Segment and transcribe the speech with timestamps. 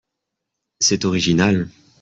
[0.79, 1.69] C’est original